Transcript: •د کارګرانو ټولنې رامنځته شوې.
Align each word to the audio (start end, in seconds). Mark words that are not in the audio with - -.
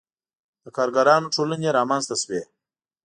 •د 0.63 0.65
کارګرانو 0.77 1.33
ټولنې 1.35 1.69
رامنځته 1.77 2.15
شوې. 2.21 2.41